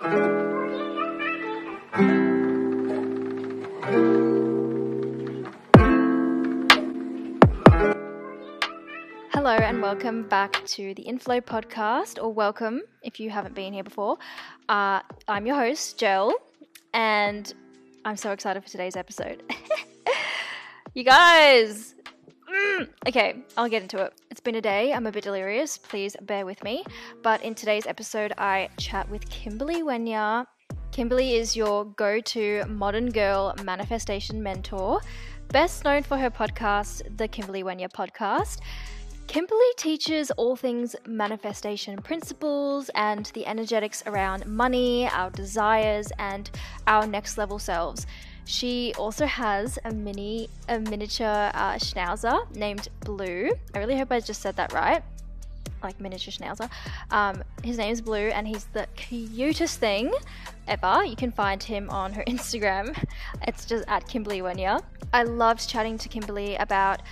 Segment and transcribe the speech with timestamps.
[0.00, 0.14] Hello,
[9.56, 14.18] and welcome back to the Inflow podcast, or welcome if you haven't been here before.
[14.68, 16.32] Uh, I'm your host, Jel,
[16.94, 17.52] and
[18.04, 19.42] I'm so excited for today's episode.
[20.94, 21.96] you guys!
[22.48, 24.12] Mm, okay, I'll get into it.
[24.48, 24.94] Been a day.
[24.94, 25.76] I'm a bit delirious.
[25.76, 26.82] Please bear with me.
[27.22, 30.46] But in today's episode, I chat with Kimberly Wenya.
[30.90, 35.02] Kimberly is your go to modern girl manifestation mentor,
[35.48, 38.60] best known for her podcast, the Kimberly Wenya Podcast.
[39.26, 46.50] Kimberly teaches all things manifestation principles and the energetics around money, our desires, and
[46.86, 48.06] our next level selves.
[48.48, 53.50] She also has a mini, a miniature uh, schnauzer named Blue.
[53.74, 55.02] I really hope I just said that right.
[55.82, 56.70] Like miniature schnauzer.
[57.10, 60.10] Um, his is Blue, and he's the cutest thing
[60.66, 61.04] ever.
[61.04, 62.96] You can find him on her Instagram.
[63.46, 64.82] It's just at Kimberly Wenya.
[65.12, 67.02] I loved chatting to Kimberly about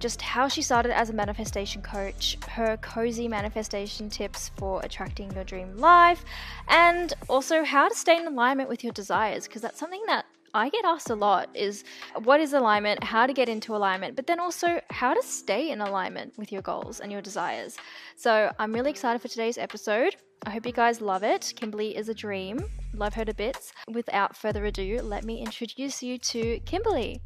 [0.00, 5.44] just how she started as a manifestation coach, her cozy manifestation tips for attracting your
[5.44, 6.26] dream life,
[6.68, 10.68] and also how to stay in alignment with your desires, because that's something that I
[10.68, 11.82] get asked a lot is
[12.22, 15.80] what is alignment, how to get into alignment, but then also how to stay in
[15.80, 17.76] alignment with your goals and your desires.
[18.14, 20.14] So I'm really excited for today's episode.
[20.46, 21.54] I hope you guys love it.
[21.56, 22.60] Kimberly is a dream.
[22.94, 23.72] Love her to bits.
[23.88, 27.20] Without further ado, let me introduce you to Kimberly.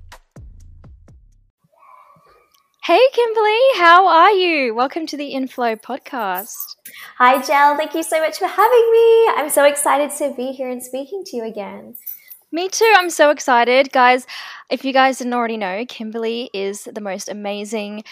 [2.84, 4.74] Hey, Kimberly, how are you?
[4.74, 6.54] Welcome to the Inflow podcast.
[7.18, 7.76] Hi, Jel.
[7.76, 9.28] Thank you so much for having me.
[9.36, 11.96] I'm so excited to be here and speaking to you again.
[12.50, 12.90] Me too.
[12.96, 13.92] I'm so excited.
[13.92, 14.26] Guys,
[14.70, 18.04] if you guys didn't already know, Kimberly is the most amazing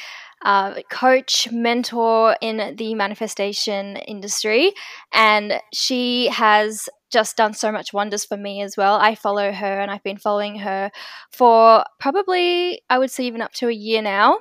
[0.44, 4.72] uh, coach, mentor in the manifestation industry.
[5.14, 8.96] And she has just done so much wonders for me as well.
[8.96, 10.90] I follow her and I've been following her
[11.32, 14.40] for probably, I would say, even up to a year now.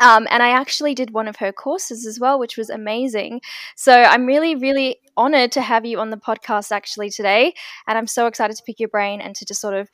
[0.00, 3.40] Um, and I actually did one of her courses as well, which was amazing.
[3.76, 7.54] So I'm really, really honored to have you on the podcast actually today.
[7.86, 9.88] And I'm so excited to pick your brain and to just sort of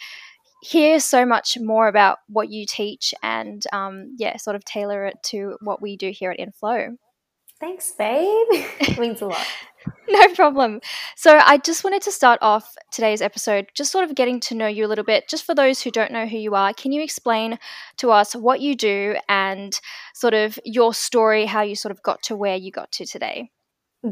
[0.63, 5.17] hear so much more about what you teach and, um, yeah, sort of tailor it
[5.23, 6.97] to what we do here at Inflow.
[7.65, 8.47] Thanks, babe.
[8.51, 9.47] it means a lot.
[10.09, 10.83] no problem.
[11.17, 14.67] So, I just wanted to start off today's episode just sort of getting to know
[14.67, 15.31] you a little bit.
[15.31, 17.59] Just for those who don't know who you are, can you explain
[17.97, 19.81] to us what you do and
[20.13, 23.51] sort of your story, how you sort of got to where you got to today?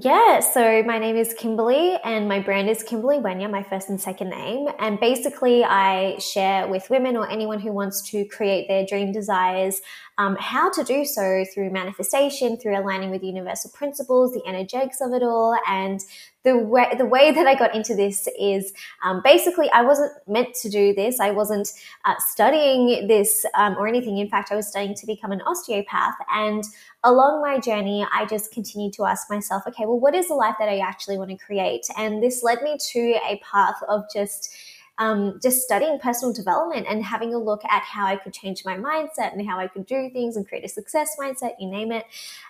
[0.01, 4.01] Yeah, so my name is Kimberly and my brand is Kimberly Wenya, my first and
[4.01, 4.69] second name.
[4.79, 9.83] And basically, I share with women or anyone who wants to create their dream desires
[10.17, 15.13] um, how to do so through manifestation, through aligning with universal principles, the energetics of
[15.13, 16.01] it all, and
[16.45, 18.73] the way the way that I got into this is
[19.05, 21.21] um, basically I wasn't meant to do this.
[21.21, 21.71] I wasn't
[22.05, 24.19] uh, studying this um, or anything.
[24.19, 26.65] In fact, I was studying to become an osteopath, and
[27.05, 30.57] along my journey, I just continued to ask myself, okay, well, what is the life
[30.59, 31.87] that I actually want to create?
[31.97, 34.55] And this led me to a path of just
[34.99, 38.77] um, just studying personal development and having a look at how I could change my
[38.77, 42.05] mindset and how I could do things and create a success mindset, you name it.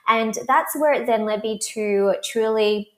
[0.08, 2.92] And that's where it then led me to truly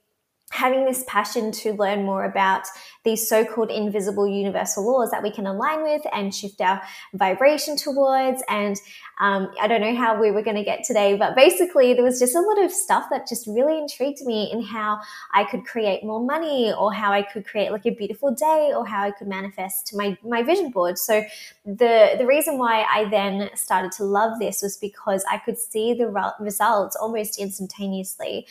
[0.50, 2.64] having this passion to learn more about
[3.04, 6.80] these so-called invisible universal laws that we can align with and shift our
[7.14, 8.42] vibration towards.
[8.48, 8.76] And
[9.18, 12.18] um, i don't know how we were going to get today but basically there was
[12.18, 14.98] just a lot of stuff that just really intrigued me in how
[15.32, 18.86] i could create more money or how i could create like a beautiful day or
[18.86, 20.98] how i could manifest my, my vision board.
[20.98, 21.24] So
[21.64, 25.94] the the reason why i then started to love this was because i could see
[25.94, 28.46] the results almost instantaneously.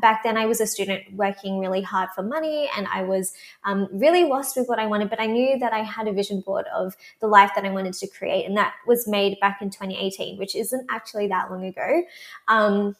[0.00, 3.32] Back then i was a student working really hard for money and i was
[3.64, 6.40] um, really lost with what I wanted, but I knew that I had a vision
[6.40, 8.46] board of the life that I wanted to create.
[8.46, 12.02] And that was made back in 2018, which isn't actually that long ago.
[12.48, 12.96] Um,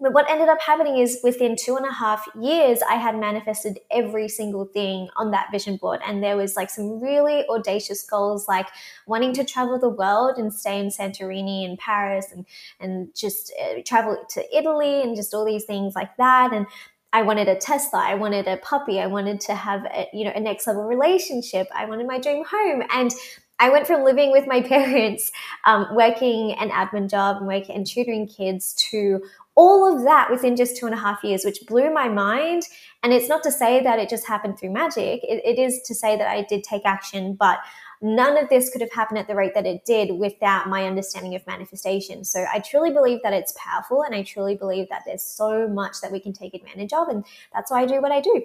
[0.00, 3.78] but what ended up happening is within two and a half years, I had manifested
[3.92, 6.00] every single thing on that vision board.
[6.04, 8.66] And there was like some really audacious goals, like
[9.06, 12.44] wanting to travel the world and stay in Santorini and Paris and,
[12.80, 16.52] and just uh, travel to Italy and just all these things like that.
[16.52, 16.66] And
[17.14, 18.00] I wanted a Tesla.
[18.00, 19.00] I wanted a puppy.
[19.00, 21.68] I wanted to have a, you know, a next level relationship.
[21.72, 22.82] I wanted my dream home.
[22.92, 23.12] And
[23.60, 25.30] I went from living with my parents,
[25.64, 29.22] um, working an admin job and working and tutoring kids to
[29.54, 32.64] all of that within just two and a half years, which blew my mind.
[33.04, 35.22] And it's not to say that it just happened through magic.
[35.22, 37.60] it, it is to say that I did take action, but
[38.02, 41.34] none of this could have happened at the rate that it did without my understanding
[41.34, 42.24] of manifestation.
[42.24, 46.00] So I truly believe that it's powerful and I truly believe that there's so much
[46.00, 47.08] that we can take advantage of.
[47.08, 48.42] And that's why I do what I do.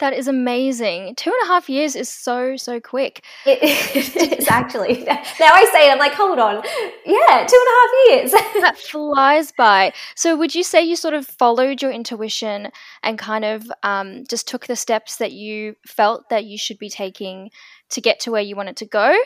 [0.00, 1.14] That is amazing.
[1.14, 3.22] Two and a half years is so, so quick.
[3.46, 3.62] It
[4.38, 5.04] is actually.
[5.04, 6.56] Now I say it, I'm like, hold on.
[7.04, 8.32] Yeah, two and a half years.
[8.62, 9.92] that flies by.
[10.16, 12.70] So, would you say you sort of followed your intuition
[13.02, 16.88] and kind of um, just took the steps that you felt that you should be
[16.88, 17.50] taking
[17.90, 19.16] to get to where you wanted to go?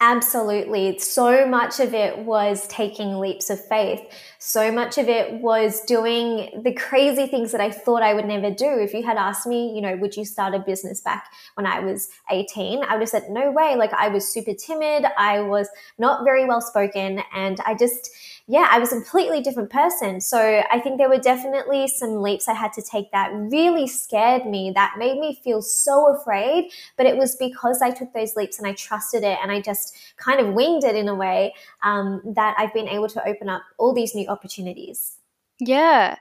[0.00, 0.96] Absolutely.
[1.00, 4.00] So much of it was taking leaps of faith.
[4.38, 8.48] So much of it was doing the crazy things that I thought I would never
[8.48, 8.78] do.
[8.78, 11.80] If you had asked me, you know, would you start a business back when I
[11.80, 12.84] was 18?
[12.84, 13.74] I would have said, no way.
[13.74, 15.04] Like I was super timid.
[15.18, 15.68] I was
[15.98, 17.20] not very well spoken.
[17.34, 18.10] And I just,
[18.46, 20.20] yeah, I was a completely different person.
[20.20, 24.46] So I think there were definitely some leaps I had to take that really scared
[24.46, 26.70] me, that made me feel so afraid.
[26.96, 29.87] But it was because I took those leaps and I trusted it and I just
[30.16, 33.62] kind of winged it in a way um, that I've been able to open up
[33.78, 35.16] all these new opportunities.
[35.60, 36.16] Yeah.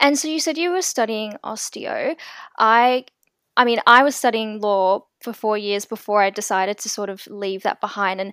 [0.00, 2.16] And so you said you were studying osteo.
[2.58, 3.04] I
[3.54, 7.26] I mean, I was studying law for 4 years before I decided to sort of
[7.26, 8.32] leave that behind and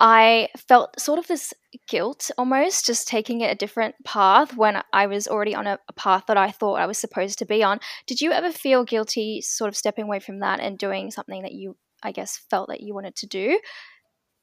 [0.00, 1.52] I felt sort of this
[1.86, 5.92] guilt almost just taking it a different path when I was already on a, a,
[5.92, 7.80] path that I thought I was supposed to be on.
[8.06, 11.52] Did you ever feel guilty sort of stepping away from that and doing something that
[11.52, 13.60] you, I guess, felt that you wanted to do?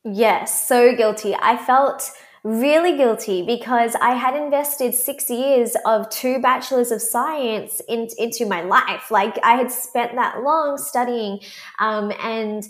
[0.10, 1.36] Yes, so guilty.
[1.36, 2.12] I felt
[2.44, 8.46] really guilty because I had invested six years of two bachelors of science in, into
[8.46, 9.12] my life.
[9.12, 11.42] Like I had spent that long studying,
[11.80, 12.64] um, and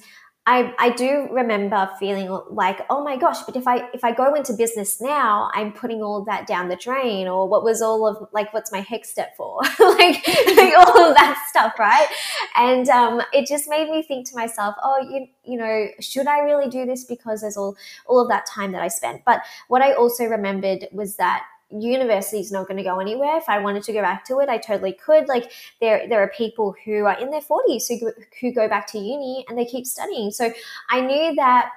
[0.49, 4.33] I, I do remember feeling like, oh my gosh, but if I if I go
[4.33, 8.29] into business now, I'm putting all that down the drain, or what was all of
[8.31, 12.07] like what's my HECS debt for, like, like, all of that stuff, right?
[12.55, 16.39] And um, it just made me think to myself, oh, you you know, should I
[16.39, 19.25] really do this because there's all all of that time that I spent?
[19.25, 23.37] But what I also remembered was that university is not going to go anywhere.
[23.37, 25.27] If I wanted to go back to it, I totally could.
[25.27, 28.11] Like there, there are people who are in their forties who
[28.41, 30.31] who go back to uni and they keep studying.
[30.31, 30.53] So
[30.89, 31.69] I knew that.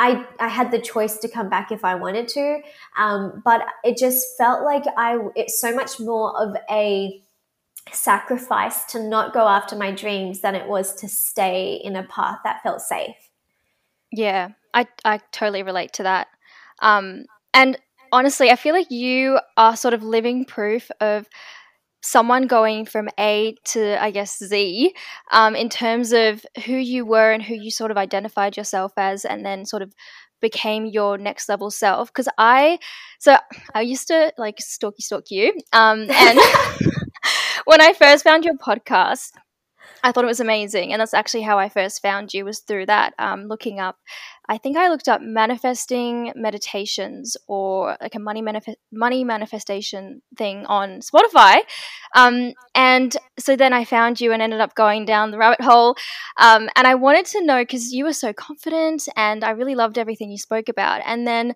[0.00, 2.60] I, I had the choice to come back if I wanted to,
[2.96, 7.20] um, but it just felt like I it's so much more of a
[7.92, 12.38] sacrifice to not go after my dreams than it was to stay in a path
[12.44, 13.16] that felt safe.
[14.12, 16.28] Yeah, I I totally relate to that.
[16.80, 17.76] Um, and
[18.12, 21.26] honestly, I feel like you are sort of living proof of
[22.02, 24.94] someone going from A to, I guess, Z
[25.32, 29.24] um, in terms of who you were and who you sort of identified yourself as,
[29.24, 29.92] and then sort of
[30.40, 32.08] became your next level self.
[32.08, 32.78] Because I,
[33.18, 33.36] so
[33.74, 35.52] I used to like stalky stalk you.
[35.72, 36.38] Um, and
[37.64, 39.30] when I first found your podcast,
[40.02, 42.86] I thought it was amazing, and that's actually how I first found you was through
[42.86, 43.96] that, um, looking up.
[44.48, 48.42] I think I looked up manifesting meditations or like a money
[48.90, 51.58] money manifestation thing on Spotify,
[52.14, 55.96] um, and so then I found you and ended up going down the rabbit hole.
[56.38, 59.98] Um, and I wanted to know because you were so confident, and I really loved
[59.98, 61.54] everything you spoke about, and then.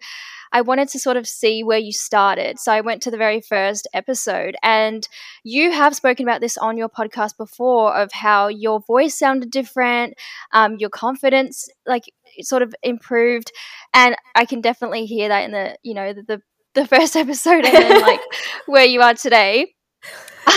[0.55, 2.59] I wanted to sort of see where you started.
[2.59, 5.09] So I went to the very first episode, and
[5.45, 10.13] you have spoken about this on your podcast before of how your voice sounded different,
[10.53, 13.53] um, your confidence like sort of improved,
[13.95, 16.43] and I can definitely hear that in the you know the the,
[16.75, 18.21] the first episode and then like
[18.67, 19.75] where you are today.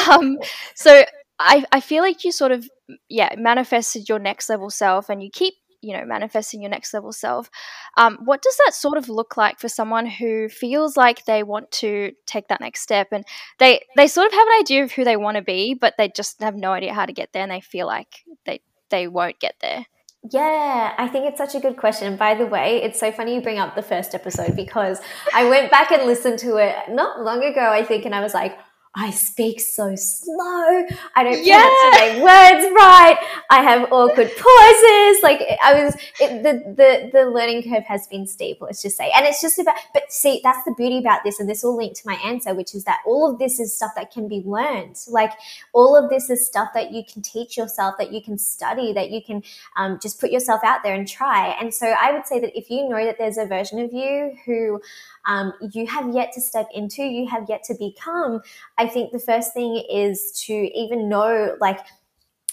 [0.09, 0.39] Um,
[0.75, 1.03] so
[1.39, 2.67] I I feel like you sort of
[3.09, 7.11] yeah manifested your next level self, and you keep you know manifesting your next level
[7.11, 7.49] self.
[7.97, 11.71] Um, what does that sort of look like for someone who feels like they want
[11.73, 13.09] to take that next step?
[13.11, 13.25] And
[13.59, 16.09] they they sort of have an idea of who they want to be but they
[16.09, 19.39] just have no idea how to get there and they feel like they they won't
[19.39, 19.85] get there
[20.31, 22.15] yeah, I think it's such a good question.
[22.15, 24.99] By the way, it's so funny you bring up the first episode because
[25.33, 28.33] I went back and listened to it not long ago, I think, and I was
[28.33, 28.57] like,
[28.97, 30.85] I speak so slow.
[31.15, 31.59] I don't yeah.
[31.59, 33.17] pronounce my words right.
[33.49, 35.23] I have awkward pauses.
[35.23, 38.59] Like I was, it, the the the learning curve has been steep.
[38.61, 39.75] Let's just say, and it's just about.
[39.93, 42.73] But see, that's the beauty about this, and this will link to my answer, which
[42.73, 44.97] is that all of this is stuff that can be learned.
[45.07, 45.31] Like
[45.73, 49.11] all of this is stuff that you can teach yourself, that you can study, that
[49.11, 49.43] you can
[49.75, 51.55] um, just put yourself out there and try.
[51.59, 54.37] And so I would say that if you know that there's a version of you
[54.45, 54.81] who
[55.25, 58.41] um, you have yet to step into, you have yet to become,
[58.77, 61.79] I think the first thing is to even know, like,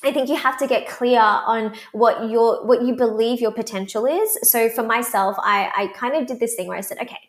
[0.05, 4.05] I think you have to get clear on what your what you believe your potential
[4.05, 4.37] is.
[4.43, 7.21] So for myself, I, I kind of did this thing where I said, okay,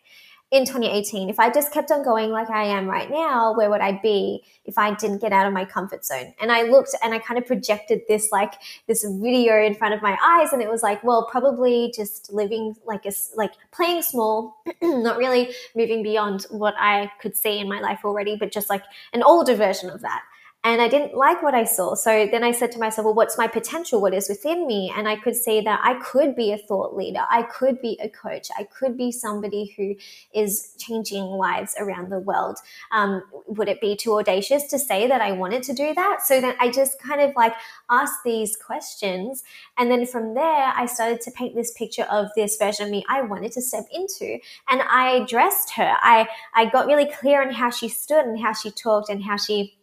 [0.54, 3.80] in 2018, if I just kept on going like I am right now, where would
[3.80, 6.32] I be if I didn't get out of my comfort zone?
[6.40, 8.54] And I looked and I kind of projected this like
[8.86, 12.76] this video in front of my eyes, and it was like, well, probably just living
[12.86, 17.80] like a like playing small, not really moving beyond what I could see in my
[17.80, 20.22] life already, but just like an older version of that.
[20.64, 21.94] And I didn't like what I saw.
[21.94, 24.00] So then I said to myself, well, what's my potential?
[24.00, 24.90] What is within me?
[24.96, 27.20] And I could see that I could be a thought leader.
[27.30, 28.48] I could be a coach.
[28.56, 29.94] I could be somebody who
[30.32, 32.56] is changing lives around the world.
[32.92, 36.22] Um, would it be too audacious to say that I wanted to do that?
[36.24, 37.52] So then I just kind of like
[37.90, 39.44] asked these questions.
[39.76, 43.04] And then from there, I started to paint this picture of this version of me
[43.06, 44.38] I wanted to step into.
[44.70, 45.94] And I dressed her.
[46.00, 49.36] I, I got really clear on how she stood and how she talked and how
[49.36, 49.76] she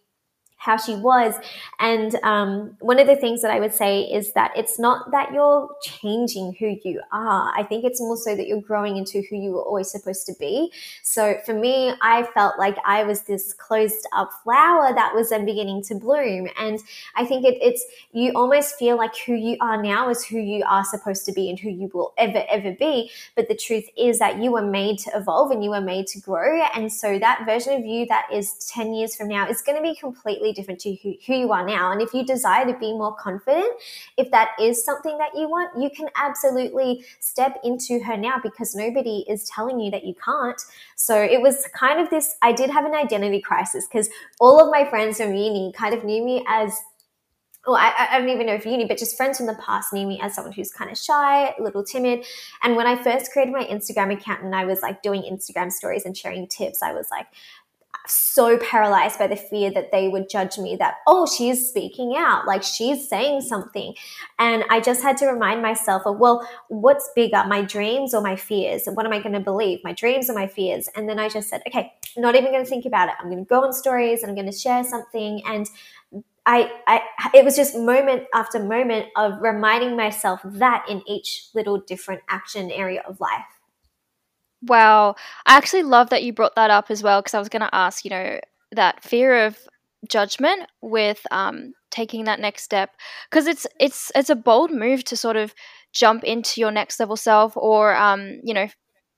[0.61, 1.33] how she was.
[1.79, 5.33] And um, one of the things that I would say is that it's not that
[5.33, 7.51] you're changing who you are.
[7.57, 10.33] I think it's more so that you're growing into who you were always supposed to
[10.39, 10.71] be.
[11.01, 15.45] So for me, I felt like I was this closed up flower that was then
[15.45, 16.47] beginning to bloom.
[16.59, 16.79] And
[17.15, 20.63] I think it, it's, you almost feel like who you are now is who you
[20.69, 23.09] are supposed to be and who you will ever, ever be.
[23.35, 26.19] But the truth is that you were made to evolve and you were made to
[26.19, 26.61] grow.
[26.75, 29.81] And so that version of you that is 10 years from now is going to
[29.81, 31.91] be completely different to who, who you are now.
[31.91, 33.71] And if you desire to be more confident,
[34.17, 38.75] if that is something that you want, you can absolutely step into her now because
[38.75, 40.61] nobody is telling you that you can't.
[40.95, 44.71] So it was kind of this, I did have an identity crisis because all of
[44.71, 46.79] my friends from uni kind of knew me as
[47.67, 50.07] well, I, I, don't even know if uni, but just friends from the past knew
[50.07, 52.25] me as someone who's kind of shy, a little timid.
[52.63, 56.05] And when I first created my Instagram account and I was like doing Instagram stories
[56.05, 57.27] and sharing tips, I was like,
[58.07, 62.47] so paralyzed by the fear that they would judge me that, oh, she's speaking out,
[62.47, 63.93] like she's saying something.
[64.39, 68.35] And I just had to remind myself of, well, what's bigger, my dreams or my
[68.35, 68.83] fears?
[68.85, 70.89] What am I going to believe, my dreams or my fears?
[70.95, 73.15] And then I just said, okay, I'm not even going to think about it.
[73.19, 75.41] I'm going to go on stories and I'm going to share something.
[75.45, 75.69] And
[76.45, 77.01] I, I,
[77.35, 82.71] it was just moment after moment of reminding myself that in each little different action
[82.71, 83.60] area of life.
[84.63, 85.15] Wow.
[85.45, 87.75] I actually love that you brought that up as well because I was going to
[87.75, 88.39] ask, you know,
[88.73, 89.57] that fear of
[90.09, 92.91] judgment with um, taking that next step
[93.29, 95.53] because it's it's it's a bold move to sort of
[95.93, 98.67] jump into your next level self or um, you know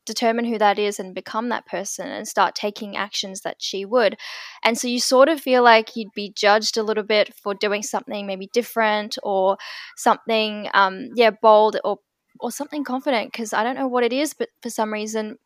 [0.06, 4.18] determine who that is and become that person and start taking actions that she would.
[4.64, 7.84] And so you sort of feel like you'd be judged a little bit for doing
[7.84, 9.58] something maybe different or
[9.96, 12.00] something um yeah bold or
[12.44, 15.38] or something confident because I don't know what it is, but for some reason,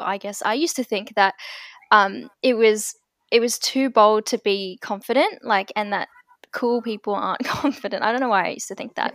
[0.00, 1.34] I guess I used to think that
[1.92, 2.94] um, it was
[3.30, 6.08] it was too bold to be confident, like, and that
[6.52, 8.02] cool people aren't confident.
[8.02, 9.14] I don't know why I used to think that.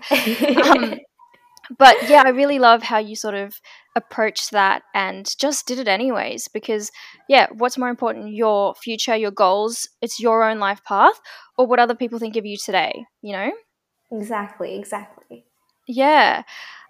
[0.65, 1.00] um,
[1.77, 3.55] but yeah, I really love how you sort of
[3.95, 6.48] approached that and just did it anyways.
[6.48, 6.91] Because
[7.27, 11.19] yeah, what's more important, your future, your goals, it's your own life path,
[11.57, 13.51] or what other people think of you today, you know?
[14.12, 15.45] Exactly, exactly.
[15.88, 16.43] Yeah.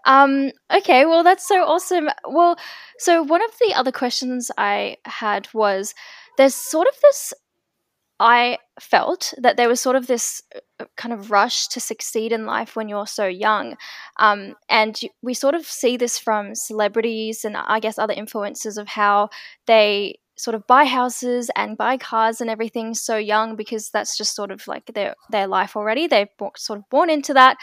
[0.06, 2.10] Um, okay, well, that's so awesome.
[2.28, 2.58] Well,
[2.98, 5.94] so one of the other questions I had was
[6.38, 7.34] there's sort of this,
[8.20, 10.42] I felt that there was sort of this
[10.80, 13.76] uh, kind of rush to succeed in life when you're so young.
[14.20, 18.88] Um, and we sort of see this from celebrities and I guess other influences of
[18.88, 19.30] how
[19.68, 24.36] they sort of buy houses and buy cars and everything so young because that's just
[24.36, 26.08] sort of like their their life already.
[26.08, 27.58] They're sort of born into that,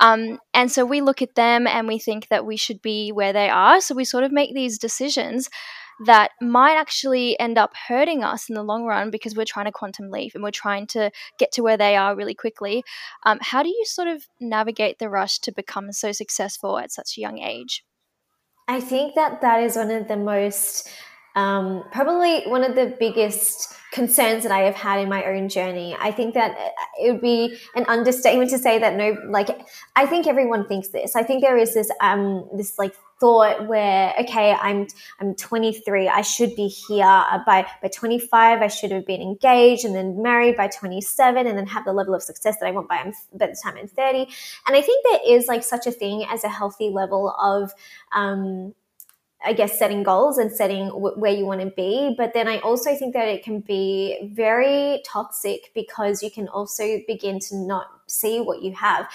[0.00, 3.32] um, and so we look at them and we think that we should be where
[3.32, 3.80] they are.
[3.80, 5.48] So we sort of make these decisions
[6.06, 9.72] that might actually end up hurting us in the long run because we're trying to
[9.72, 12.82] quantum leap and we're trying to get to where they are really quickly.
[13.24, 17.16] Um, how do you sort of navigate the rush to become so successful at such
[17.16, 17.84] a young age?
[18.66, 20.88] I think that that is one of the most
[21.34, 25.96] um, probably one of the biggest concerns that I have had in my own journey.
[25.98, 26.56] I think that
[27.00, 29.48] it would be an understatement to say that no, like
[29.94, 31.14] I think everyone thinks this.
[31.16, 34.88] I think there is this um this like thought where okay, I'm
[35.20, 38.62] I'm 23, I should be here uh, by by 25.
[38.62, 42.14] I should have been engaged and then married by 27, and then have the level
[42.14, 44.26] of success that I want by by the time I'm 30.
[44.66, 47.72] And I think there is like such a thing as a healthy level of
[48.12, 48.74] um
[49.44, 52.14] I guess setting goals and setting w- where you want to be.
[52.16, 57.00] But then I also think that it can be very toxic because you can also
[57.06, 59.08] begin to not see what you have.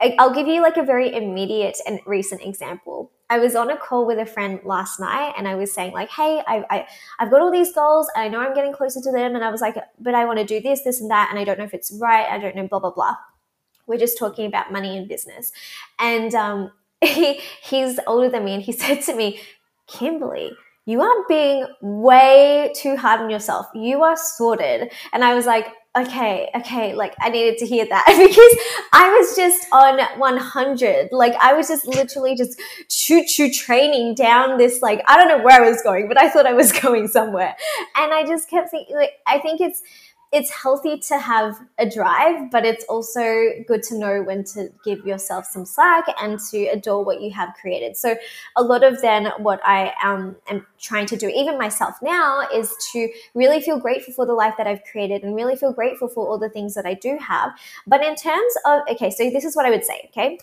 [0.00, 3.12] I, I'll give you like a very immediate and recent example.
[3.30, 6.10] I was on a call with a friend last night and I was saying like,
[6.10, 6.86] Hey, I, I,
[7.18, 9.34] I've got all these goals and I know I'm getting closer to them.
[9.34, 11.28] And I was like, but I want to do this, this and that.
[11.30, 12.26] And I don't know if it's right.
[12.28, 13.16] I don't know, blah, blah, blah.
[13.86, 15.52] We're just talking about money and business.
[15.98, 19.40] And, um, he, he's older than me and he said to me,
[19.86, 20.52] Kimberly,
[20.84, 23.66] you are being way too hard on yourself.
[23.74, 24.92] You are sorted.
[25.12, 25.66] And I was like,
[25.96, 31.08] okay, okay, like I needed to hear that because I was just on 100.
[31.10, 35.42] Like I was just literally just choo choo training down this, like, I don't know
[35.42, 37.56] where I was going, but I thought I was going somewhere.
[37.96, 39.82] And I just kept thinking, like, I think it's,
[40.32, 45.06] it's healthy to have a drive, but it's also good to know when to give
[45.06, 47.96] yourself some slack and to adore what you have created.
[47.96, 48.16] So,
[48.56, 52.74] a lot of then what I um, am trying to do, even myself now, is
[52.92, 56.26] to really feel grateful for the life that I've created and really feel grateful for
[56.26, 57.52] all the things that I do have.
[57.86, 60.38] But in terms of, okay, so this is what I would say, okay?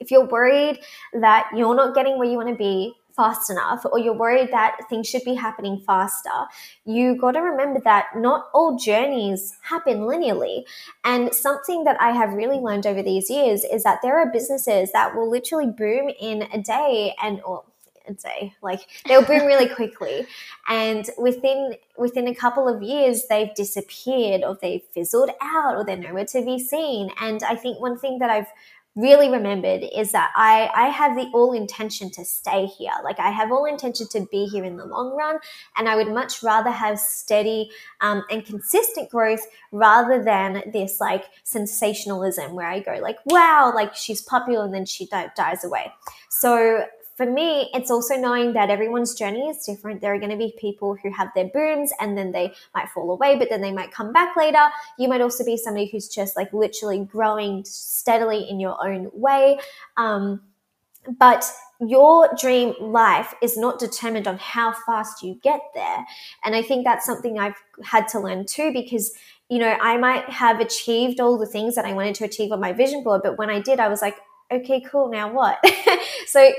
[0.00, 0.80] If you're worried
[1.12, 4.78] that you're not getting where you want to be, fast enough or you're worried that
[4.88, 6.46] things should be happening faster,
[6.84, 10.64] you got to remember that not all journeys happen linearly.
[11.04, 14.92] And something that I have really learned over these years is that there are businesses
[14.92, 17.64] that will literally boom in a day and or
[18.08, 20.26] a day like they'll boom really quickly
[20.68, 25.96] and within within a couple of years they've disappeared or they've fizzled out or they're
[25.96, 28.48] nowhere to be seen and i think one thing that i've
[28.94, 32.92] really remembered is that I, I have the all intention to stay here.
[33.02, 35.38] Like I have all intention to be here in the long run.
[35.76, 37.70] And I would much rather have steady
[38.00, 43.94] um, and consistent growth rather than this like sensationalism where I go like, wow, like
[43.94, 45.92] she's popular and then she dies away.
[46.28, 46.84] So
[47.16, 50.00] for me, it's also knowing that everyone's journey is different.
[50.00, 53.10] There are going to be people who have their booms and then they might fall
[53.10, 54.68] away, but then they might come back later.
[54.98, 59.58] You might also be somebody who's just like literally growing steadily in your own way.
[59.96, 60.42] Um,
[61.18, 61.50] but
[61.80, 66.06] your dream life is not determined on how fast you get there.
[66.44, 69.12] And I think that's something I've had to learn too because
[69.48, 72.60] you know, I might have achieved all the things that I wanted to achieve on
[72.60, 74.16] my vision board, but when I did, I was like,
[74.50, 75.62] okay, cool, now what?
[76.26, 76.52] so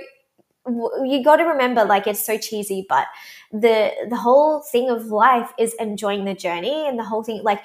[0.68, 3.08] you got to remember like it's so cheesy but
[3.52, 7.62] the the whole thing of life is enjoying the journey and the whole thing like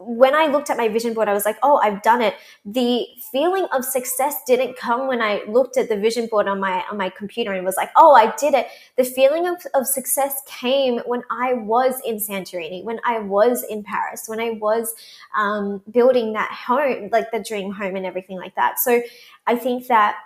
[0.00, 2.34] when I looked at my vision board, I was like, oh, I've done it.
[2.64, 6.84] The feeling of success didn't come when I looked at the vision board on my
[6.90, 8.68] on my computer and was like, oh, I did it.
[8.96, 13.82] The feeling of, of success came when I was in Santorini, when I was in
[13.82, 14.94] Paris, when I was
[15.36, 18.78] um, building that home, like the dream home and everything like that.
[18.78, 19.02] So
[19.46, 20.16] I think that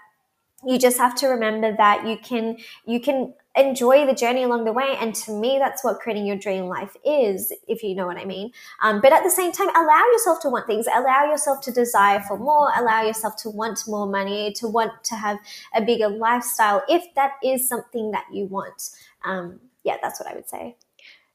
[0.67, 4.73] you just have to remember that you can you can enjoy the journey along the
[4.73, 8.17] way and to me that's what creating your dream life is if you know what
[8.17, 8.51] i mean.
[8.83, 12.21] Um, but at the same time allow yourself to want things allow yourself to desire
[12.21, 15.39] for more allow yourself to want more money to want to have
[15.75, 18.91] a bigger lifestyle if that is something that you want.
[19.25, 20.77] Um, yeah that's what i would say.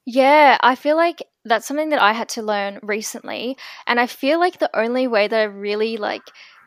[0.05, 4.39] Yeah i feel like that's something that i had to learn recently and i feel
[4.39, 6.23] like the only way that i really like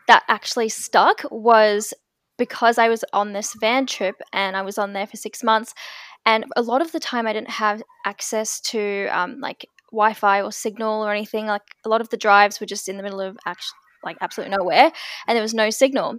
[0.07, 1.93] that actually stuck was
[2.37, 5.73] because I was on this van trip and I was on there for six months,
[6.25, 10.51] and a lot of the time I didn't have access to um, like Wi-Fi or
[10.51, 11.47] signal or anything.
[11.47, 14.55] Like a lot of the drives were just in the middle of actually like absolutely
[14.57, 14.91] nowhere,
[15.27, 16.17] and there was no signal.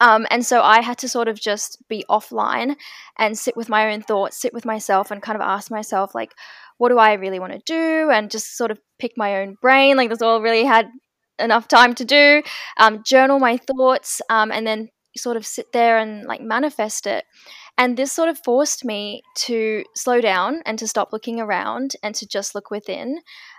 [0.00, 2.74] Um, and so I had to sort of just be offline
[3.16, 6.32] and sit with my own thoughts, sit with myself, and kind of ask myself like,
[6.78, 9.96] what do I really want to do, and just sort of pick my own brain.
[9.96, 10.88] Like that's all really had
[11.38, 12.42] enough time to do.
[12.78, 17.24] Um, journal my thoughts, um, and then sort of sit there and like manifest it.
[17.76, 22.14] And this sort of forced me to slow down and to stop looking around and
[22.14, 23.18] to just look within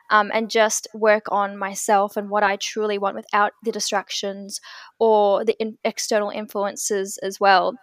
[0.10, 4.62] um, and just work on myself and what I truly want without the distractions
[5.00, 7.76] or the in- external influences as well.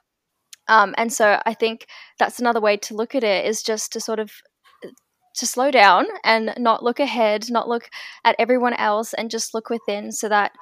[0.68, 1.86] Um, and so I think
[2.18, 4.32] that's another way to look at it is just to sort of
[4.84, 4.90] uh,
[5.36, 7.88] to slow down and not look ahead, not look
[8.24, 10.52] at everyone else, and just look within so that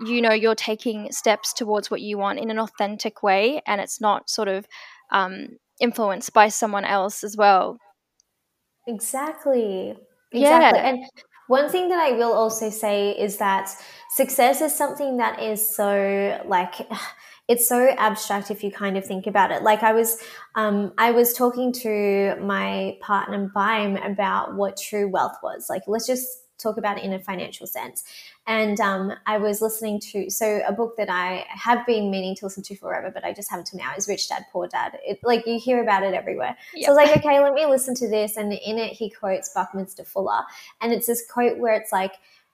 [0.00, 4.00] you know you're taking steps towards what you want in an authentic way and it's
[4.00, 4.66] not sort of
[5.10, 5.48] um,
[5.80, 7.78] influenced by someone else as well
[8.86, 9.94] exactly
[10.32, 10.88] exactly yeah.
[10.88, 11.04] and
[11.48, 13.70] one thing that i will also say is that
[14.10, 16.74] success is something that is so like
[17.48, 19.62] it's so abstract if you kind of think about it.
[19.62, 20.18] Like I was,
[20.54, 25.66] um, I was talking to my partner Bime about what true wealth was.
[25.68, 28.04] Like let's just talk about it in a financial sense.
[28.46, 32.46] And um, I was listening to so a book that I have been meaning to
[32.46, 34.98] listen to forever, but I just haven't to now is Rich Dad Poor Dad.
[35.04, 36.56] It, like you hear about it everywhere.
[36.74, 36.86] Yep.
[36.86, 38.36] So I was like, okay, let me listen to this.
[38.36, 40.42] And in it, he quotes Buckminster Fuller,
[40.80, 42.12] and it's this quote where it's like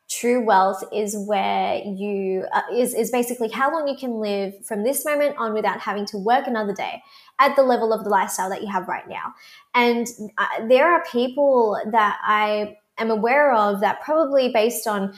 [0.09, 4.83] true wealth is where you uh, is is basically how long you can live from
[4.83, 7.03] this moment on without having to work another day
[7.39, 9.35] at the level of the lifestyle that you have right now
[9.75, 15.15] and uh, there are people that i am aware of that probably based on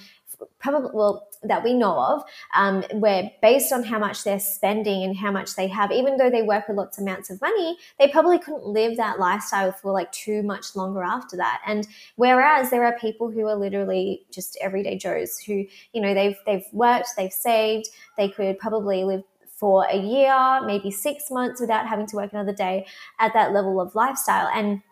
[0.59, 2.23] probably well that we know of
[2.55, 6.29] um, where based on how much they're spending and how much they have even though
[6.29, 9.90] they work with lots of amounts of money they probably couldn't live that lifestyle for
[9.90, 11.61] like too much longer after that.
[11.66, 16.37] And whereas there are people who are literally just everyday joes who you know they've
[16.47, 17.88] they've worked they've saved
[18.19, 22.55] they could probably live for a year maybe six months without having to work another
[22.55, 22.87] day
[23.19, 24.49] at that level of lifestyle.
[24.55, 24.83] And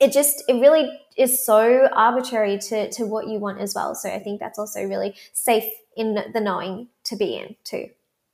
[0.00, 3.94] it just it really is so arbitrary to to what you want as well.
[3.94, 5.64] So i think that's also really safe
[5.96, 7.88] in the knowing to be in too.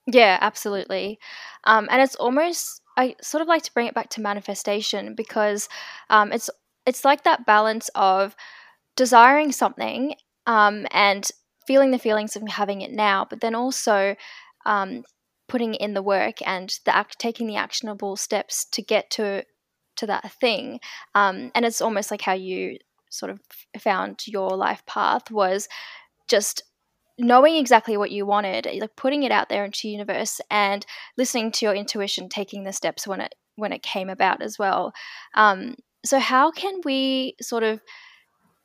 [0.07, 1.18] Yeah absolutely.
[1.64, 5.68] Um, and it's almost i sort of like to bring it back to manifestation because
[6.11, 6.51] um, it's
[6.87, 8.35] it's like that balance of
[8.96, 10.14] desiring something
[10.46, 11.31] um, and
[11.66, 14.16] feeling the feelings of having it now but then also
[14.66, 15.05] um,
[15.53, 19.44] putting in the work and the act, taking the actionable steps to get to
[20.03, 20.81] to that thing.
[21.15, 22.79] Um, and it's almost like how you
[23.11, 23.41] sort of
[23.79, 25.69] found your life path was
[26.29, 26.62] just
[27.19, 30.85] knowing exactly what you wanted, like putting it out there into the universe and
[31.17, 34.93] listening to your intuition, taking the steps when it when it came about as well.
[35.35, 37.81] Um, so how can we sort of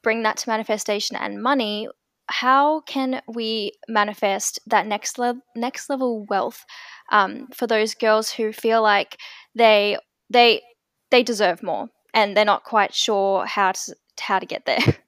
[0.02, 1.88] bring that to manifestation and money
[2.30, 6.66] how can we manifest that next level next level wealth
[7.12, 9.18] um, for those girls who feel like
[9.56, 9.98] they
[10.30, 10.62] they
[11.10, 14.80] they deserve more and they're not quite sure how to how to get there.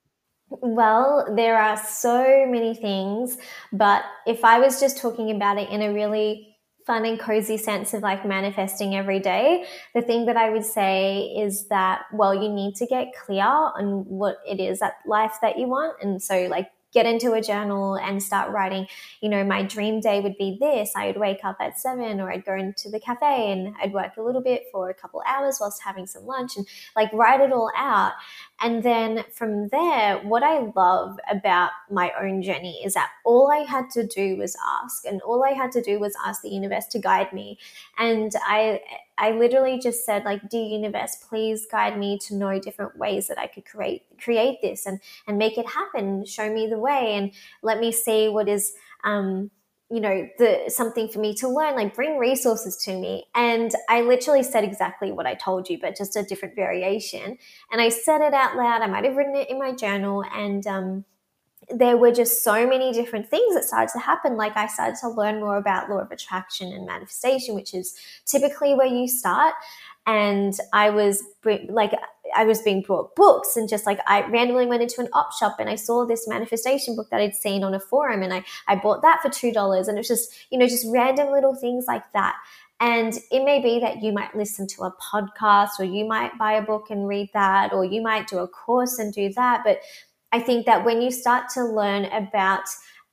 [0.52, 3.38] Well there are so many things
[3.72, 6.58] but if i was just talking about it in a really
[6.88, 11.20] fun and cozy sense of like manifesting every day the thing that i would say
[11.38, 15.60] is that well you need to get clear on what it is that life that
[15.60, 18.88] you want and so like get into a journal and start writing,
[19.22, 20.92] you know, my dream day would be this.
[20.96, 24.18] I would wake up at seven or I'd go into the cafe and I'd work
[24.18, 27.52] a little bit for a couple hours whilst having some lunch and like write it
[27.54, 28.14] all out.
[28.62, 33.60] And then from there, what I love about my own journey is that all I
[33.60, 36.86] had to do was ask, and all I had to do was ask the universe
[36.88, 37.58] to guide me.
[37.98, 38.82] And I,
[39.18, 43.40] I literally just said, like, dear universe, please guide me to know different ways that
[43.40, 46.26] I could create create this and and make it happen.
[46.26, 49.52] Show me the way, and let me see what is um,
[49.92, 54.02] you know the something for me to learn like bring resources to me and i
[54.02, 57.38] literally said exactly what i told you but just a different variation
[57.72, 60.68] and i said it out loud i might have written it in my journal and
[60.68, 61.06] um,
[61.70, 64.38] there were just so many different things that started to happen.
[64.38, 68.74] Like I started to learn more about law of attraction and manifestation, which is typically
[68.74, 69.54] where you start.
[70.10, 71.94] And I was like,
[72.36, 75.58] I was being brought books and just like I randomly went into an op shop
[75.60, 78.76] and I saw this manifestation book that I'd seen on a forum and I, I
[78.76, 79.88] bought that for $2.
[79.88, 82.38] And it was just, you know, just random little things like that.
[82.80, 86.54] And it may be that you might listen to a podcast or you might buy
[86.54, 89.62] a book and read that, or you might do a course and do that.
[89.64, 89.82] But
[90.32, 92.64] I think that when you start to learn about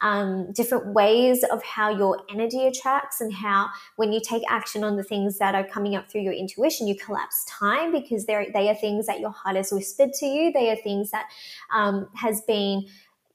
[0.00, 4.96] um, different ways of how your energy attracts and how when you take action on
[4.96, 8.74] the things that are coming up through your intuition, you collapse time because they are
[8.74, 10.52] things that your heart has whispered to you.
[10.52, 11.26] They are things that
[11.72, 12.86] um, has been,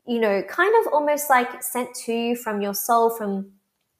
[0.05, 3.51] you know, kind of almost like sent to you from your soul, from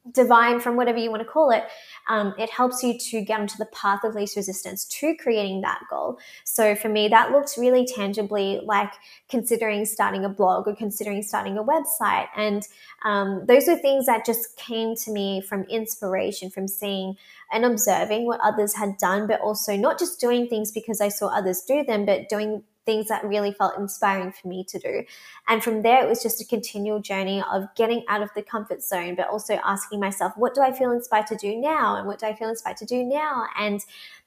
[0.10, 1.64] divine, from whatever you want to call it,
[2.10, 5.80] um, it helps you to get onto the path of least resistance to creating that
[5.90, 6.18] goal.
[6.44, 8.92] So for me, that looks really tangibly like
[9.30, 12.28] considering starting a blog or considering starting a website.
[12.36, 12.68] And
[13.06, 17.16] um, those are things that just came to me from inspiration, from seeing
[17.52, 21.28] and observing what others had done, but also not just doing things because I saw
[21.28, 25.04] others do them, but doing things that really felt inspiring for me to do.
[25.48, 28.84] And from there, it was just a continual journey of getting out of the comfort
[28.84, 31.96] zone, but also asking myself, what do I feel inspired to do now?
[31.96, 33.46] And what do I feel inspired to do now?
[33.58, 33.84] And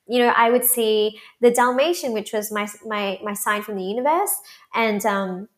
[0.07, 3.85] you know, I would see the Dalmatian, which was my my my sign from the
[3.85, 4.39] universe,
[4.75, 5.49] and um,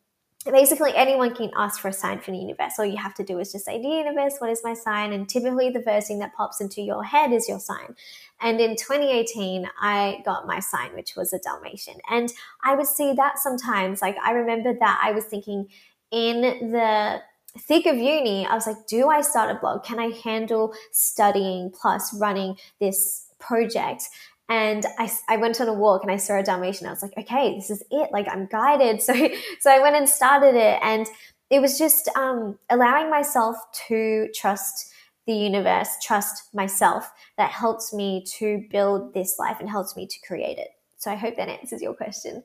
[0.51, 2.73] basically anyone can ask for a sign from the universe.
[2.77, 5.13] All you have to do is just say, Dear universe, what is my sign?
[5.13, 7.95] And typically the first thing that pops into your head is your sign.
[8.41, 11.95] And in 2018, I got my sign, which was a Dalmatian.
[12.09, 12.31] And
[12.63, 14.01] I would see that sometimes.
[14.01, 15.67] Like I remember that I was thinking
[16.11, 17.21] in the
[17.57, 19.83] thick of uni, I was like, do I start a blog?
[19.83, 24.03] Can I handle studying plus running this project?
[24.49, 26.87] And I, I went on a walk and I saw a Dalmatian.
[26.87, 28.11] I was like, okay, this is it.
[28.11, 29.01] Like I'm guided.
[29.07, 29.13] So,
[29.59, 30.79] so I went and started it.
[30.81, 31.05] And
[31.49, 33.57] it was just um, allowing myself
[33.87, 34.91] to trust
[35.25, 40.15] the universe, trust myself that helps me to build this life and helps me to
[40.25, 40.69] create it.
[40.97, 42.43] So I hope that answers your question.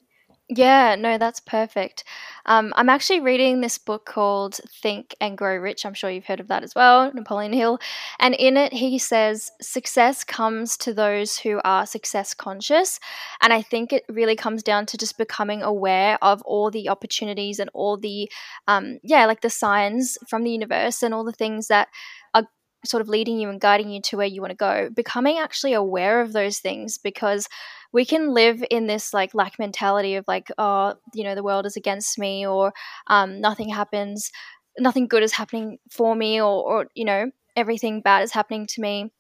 [0.55, 2.05] Yeah, no, that's perfect.
[2.45, 5.87] Um, I'm actually reading this book called Think and Grow Rich.
[5.87, 7.79] I'm sure you've heard of that as well, Napoleon Hill.
[8.21, 13.01] And in it, he says success comes to those who are success conscious.
[13.41, 17.59] And I think it really comes down to just becoming aware of all the opportunities
[17.59, 18.31] and all the,
[18.69, 21.89] um, yeah, like the signs from the universe and all the things that
[22.35, 22.47] are
[22.85, 24.89] sort of leading you and guiding you to where you want to go.
[24.95, 27.49] Becoming actually aware of those things because
[27.93, 31.67] we can live in this like lack mentality of like oh you know the world
[31.67, 32.73] is against me or
[33.09, 34.31] um, nothing happens
[34.79, 38.81] nothing good is happening for me or, or you know everything bad is happening to
[38.81, 39.11] me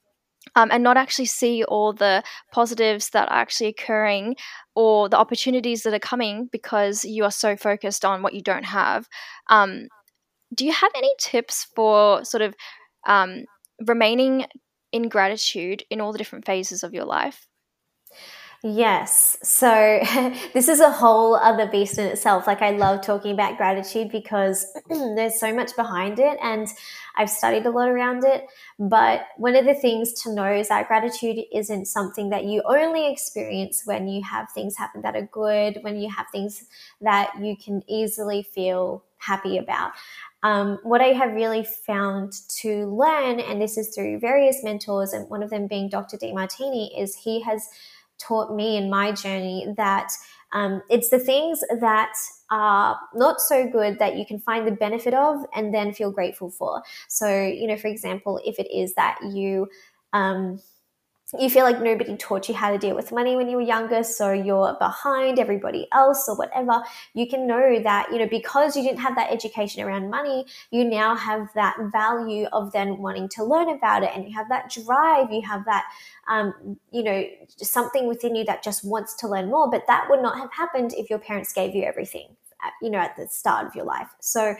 [0.56, 2.22] um, and not actually see all the
[2.52, 4.36] positives that are actually occurring
[4.74, 8.64] or the opportunities that are coming because you are so focused on what you don't
[8.64, 9.08] have.
[9.48, 9.88] Um,
[10.54, 12.54] do you have any tips for sort of
[13.06, 13.44] um,
[13.86, 14.46] remaining
[14.92, 17.46] in gratitude in all the different phases of your life?
[18.64, 19.36] Yes.
[19.42, 19.68] So
[20.54, 22.46] this is a whole other beast in itself.
[22.46, 26.68] Like I love talking about gratitude because there's so much behind it and
[27.16, 28.46] I've studied a lot around it.
[28.78, 33.10] But one of the things to know is that gratitude isn't something that you only
[33.10, 36.64] experience when you have things happen that are good, when you have things
[37.00, 39.90] that you can easily feel happy about.
[40.42, 45.28] Um, what I have really found to learn, and this is through various mentors, and
[45.30, 46.16] one of them being Dr.
[46.16, 47.68] Demartini, is he has
[48.18, 50.10] taught me in my journey that
[50.52, 52.12] um, it's the things that
[52.50, 56.50] are not so good that you can find the benefit of and then feel grateful
[56.50, 56.82] for.
[57.08, 59.68] So, you know, for example, if it is that you,
[60.12, 60.60] um,
[61.38, 64.02] you feel like nobody taught you how to deal with money when you were younger,
[64.02, 66.82] so you're behind everybody else or whatever,
[67.14, 70.84] you can know that, you know, because you didn't have that education around money, you
[70.84, 74.70] now have that value of then wanting to learn about it and you have that
[74.70, 75.84] drive, you have that,
[76.28, 77.24] um, you know,
[77.56, 79.70] something within you that just wants to learn more.
[79.70, 82.36] But that would not have happened if your parents gave you everything.
[82.80, 84.06] You know, at the start of your life.
[84.20, 84.54] So,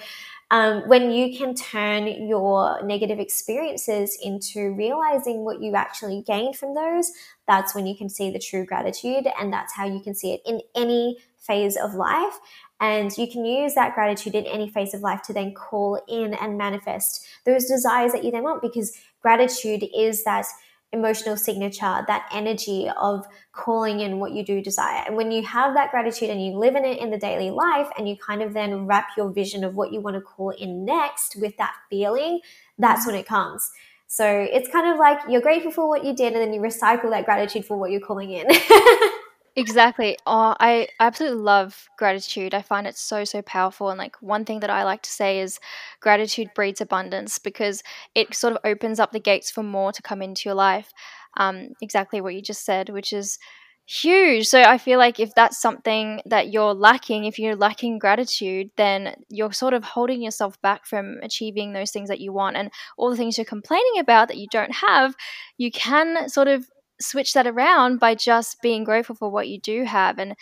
[0.53, 6.75] um, when you can turn your negative experiences into realizing what you actually gained from
[6.75, 7.11] those,
[7.49, 9.27] that's when you can see the true gratitude.
[9.41, 12.39] And that's how you can see it in any phase of life.
[12.81, 16.35] And you can use that gratitude in any phase of life to then call in
[16.35, 20.45] and manifest those desires that you then want because gratitude is that
[20.93, 25.03] emotional signature, that energy of calling in what you do desire.
[25.07, 27.89] And when you have that gratitude and you live in it in the daily life
[27.97, 30.85] and you kind of then wrap your vision of what you want to call in
[30.85, 32.41] next with that feeling,
[32.79, 33.71] that's when it comes.
[34.07, 37.11] So it's kind of like you're grateful for what you did and then you recycle
[37.11, 38.47] that gratitude for what you're calling in.
[39.55, 40.17] Exactly.
[40.27, 42.55] Oh, I absolutely love gratitude.
[42.55, 43.91] I find it so, so powerful.
[43.91, 45.61] And like one thing that I like to say is
[46.01, 47.83] gratitude breeds abundance because
[48.15, 50.91] it sort of opens up the gates for more to come into your life.
[51.37, 53.39] Um, exactly what you just said, which is
[53.85, 54.47] huge.
[54.47, 59.17] So I feel like if that's something that you're lacking, if you're lacking gratitude, then
[59.29, 62.57] you're sort of holding yourself back from achieving those things that you want.
[62.57, 65.15] And all the things you're complaining about that you don't have,
[65.59, 66.65] you can sort of
[67.03, 70.37] switch that around by just being grateful for what you do have and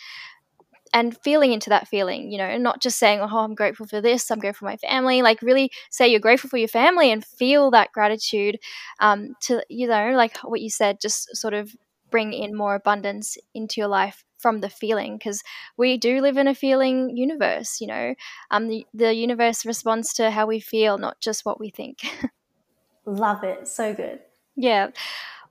[0.93, 4.01] and feeling into that feeling, you know, and not just saying, oh, I'm grateful for
[4.01, 5.21] this, I'm grateful for my family.
[5.21, 8.59] Like, really say you're grateful for your family and feel that gratitude
[8.99, 11.73] um, to, you know, like what you said, just sort of
[12.09, 15.43] bring in more abundance into your life from the feeling because
[15.77, 18.13] we do live in a feeling universe, you know.
[18.49, 21.99] Um, the, the universe responds to how we feel, not just what we think.
[23.05, 23.67] Love it.
[23.67, 24.19] So good.
[24.55, 24.89] Yeah.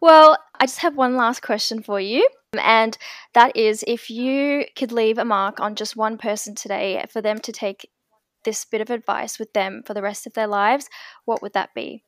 [0.00, 2.28] Well, I just have one last question for you.
[2.58, 2.96] And
[3.34, 7.38] that is if you could leave a mark on just one person today for them
[7.40, 7.88] to take
[8.44, 10.88] this bit of advice with them for the rest of their lives,
[11.26, 12.02] what would that be?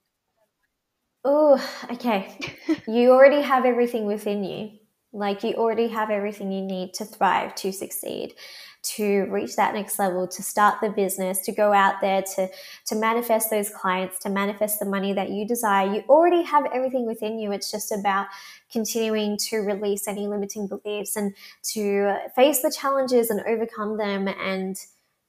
[1.24, 2.36] Oh, okay.
[2.88, 4.70] you already have everything within you.
[5.12, 8.34] Like you already have everything you need to thrive, to succeed
[8.82, 12.48] to reach that next level, to start the business, to go out there, to,
[12.86, 15.92] to manifest those clients, to manifest the money that you desire.
[15.92, 17.52] You already have everything within you.
[17.52, 18.26] It's just about
[18.72, 21.34] continuing to release any limiting beliefs and
[21.74, 24.26] to face the challenges and overcome them.
[24.26, 24.76] And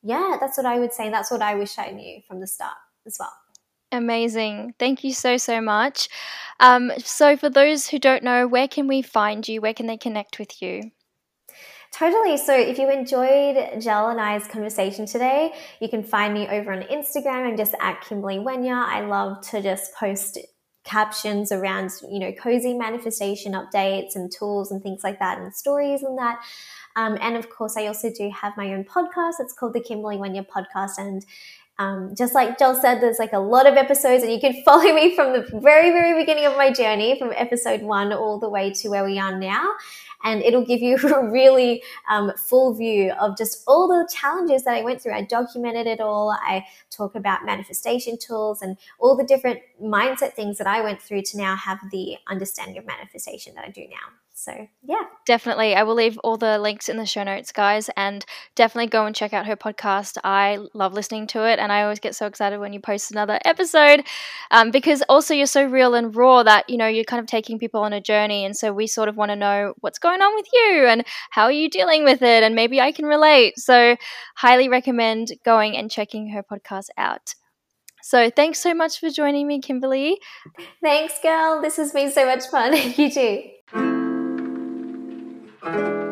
[0.01, 1.11] yeah, that's what I would say.
[1.11, 3.42] That's what I wish I knew from the start as well.
[3.93, 4.73] Amazing.
[4.79, 6.09] Thank you so, so much.
[6.59, 9.61] Um, so, for those who don't know, where can we find you?
[9.61, 10.91] Where can they connect with you?
[11.91, 12.37] Totally.
[12.37, 16.81] So if you enjoyed Jel and I's conversation today, you can find me over on
[16.83, 17.47] Instagram.
[17.47, 18.83] I'm just at Kimberly Wenya.
[18.83, 20.39] I love to just post
[20.83, 26.01] captions around, you know, cozy manifestation updates and tools and things like that and stories
[26.01, 26.43] and that.
[26.95, 29.33] Um, and of course, I also do have my own podcast.
[29.39, 30.97] It's called the Kimberly Wenya Podcast.
[30.97, 31.23] And
[31.79, 34.93] um, just like Jel said, there's like a lot of episodes, and you can follow
[34.93, 38.71] me from the very, very beginning of my journey, from episode one all the way
[38.71, 39.69] to where we are now
[40.23, 44.75] and it'll give you a really um, full view of just all the challenges that
[44.75, 45.13] I went through.
[45.13, 46.31] I documented it all.
[46.31, 51.23] I talk about manifestation tools and all the different mindset things that I went through
[51.23, 54.22] to now have the understanding of manifestation that I do now.
[54.43, 55.03] So, yeah.
[55.25, 55.73] Definitely.
[55.73, 58.25] I will leave all the links in the show notes, guys, and
[58.55, 60.17] definitely go and check out her podcast.
[60.21, 63.39] I love listening to it, and I always get so excited when you post another
[63.45, 64.03] episode
[64.51, 67.57] um, because also you're so real and raw that, you know, you're kind of taking
[67.57, 68.43] people on a journey.
[68.43, 71.43] And so we sort of want to know what's going on with you and how
[71.43, 73.57] are you dealing with it, and maybe I can relate.
[73.57, 73.95] So,
[74.35, 77.33] highly recommend going and checking her podcast out.
[78.01, 80.19] So thanks so much for joining me, Kimberly.
[80.83, 81.61] Thanks, girl.
[81.61, 82.75] This has been so much fun.
[82.97, 83.92] you too
[85.73, 86.02] thank you